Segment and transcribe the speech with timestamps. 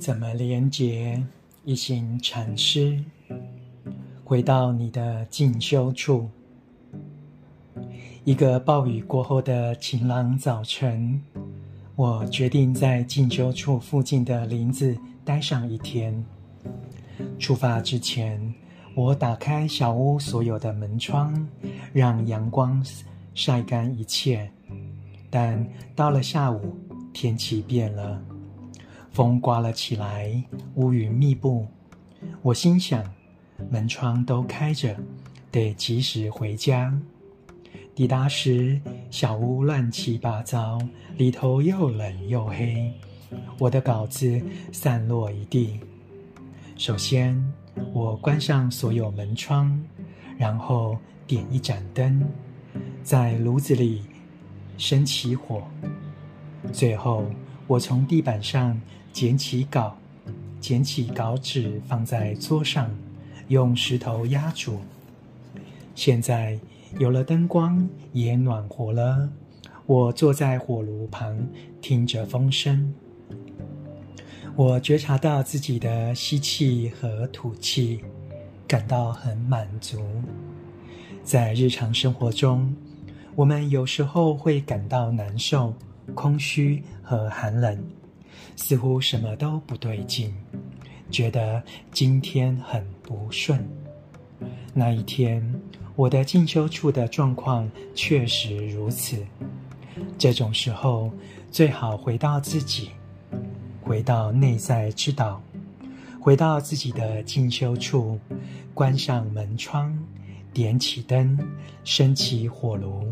[0.00, 1.22] 怎么连接？
[1.66, 3.04] 一行禅师
[4.24, 6.26] 回到你的静修处。
[8.24, 11.20] 一个暴雨过后的晴朗早晨，
[11.96, 16.24] 我决定在静修处附近的林子待上一天。
[17.38, 18.54] 出发之前，
[18.94, 21.46] 我打开小屋所有的门窗，
[21.92, 22.82] 让阳光
[23.34, 24.50] 晒干一切。
[25.28, 25.62] 但
[25.94, 26.74] 到了下午，
[27.12, 28.18] 天气变了。
[29.12, 30.42] 风刮了起来，
[30.76, 31.66] 乌云密布。
[32.42, 33.04] 我心想，
[33.68, 34.96] 门窗都开着，
[35.50, 36.96] 得及时回家。
[37.92, 40.78] 抵达时，小屋乱七八糟，
[41.16, 42.92] 里头又冷又黑。
[43.58, 45.80] 我的稿子散落一地。
[46.76, 47.36] 首先，
[47.92, 49.78] 我关上所有门窗，
[50.38, 52.24] 然后点一盏灯，
[53.02, 54.02] 在炉子里
[54.78, 55.64] 生起火。
[56.72, 57.26] 最后，
[57.66, 58.80] 我从地板上。
[59.12, 59.96] 捡起稿，
[60.60, 62.90] 捡起稿纸放在桌上，
[63.48, 64.80] 用石头压住。
[65.94, 66.58] 现在
[66.98, 69.28] 有了灯光，也暖和了。
[69.86, 71.46] 我坐在火炉旁，
[71.80, 72.94] 听着风声。
[74.56, 78.00] 我觉察到自己的吸气和吐气，
[78.68, 80.00] 感到很满足。
[81.24, 82.74] 在日常生活中，
[83.34, 85.74] 我们有时候会感到难受、
[86.14, 87.78] 空虚和寒冷。
[88.56, 90.34] 似乎什么都不对劲，
[91.10, 93.66] 觉得今天很不顺。
[94.72, 95.42] 那一天，
[95.96, 99.24] 我的进修处的状况确实如此。
[100.16, 101.10] 这种时候，
[101.50, 102.90] 最好回到自己，
[103.82, 105.42] 回到内在之岛，
[106.20, 108.18] 回到自己的进修处，
[108.72, 109.98] 关上门窗，
[110.52, 111.38] 点起灯，
[111.84, 113.04] 升起火炉。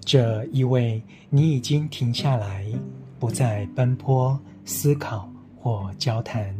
[0.00, 2.66] 这意味你已经停下来。
[3.24, 5.26] 不再奔波、思考
[5.58, 6.54] 或交谈，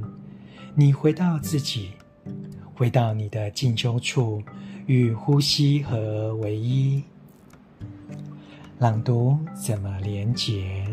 [0.75, 1.91] 你回到自己，
[2.75, 4.43] 回到你的静修处，
[4.87, 7.05] 与呼吸和为一。
[8.79, 10.87] 朗读怎么连结？